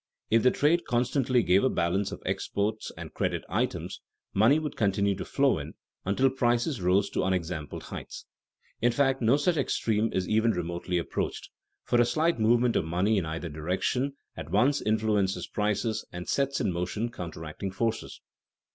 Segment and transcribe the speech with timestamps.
[0.31, 4.01] If the trade constantly gave a balance of exports and credit items,
[4.33, 8.25] money would continue to flow in, until prices rose to unexampled heights.
[8.81, 11.51] In fact no such extreme is even remotely approached,
[11.83, 16.59] for a slight movement of money in either direction at once influences prices and sets
[16.59, 18.21] in motion counteracting forces.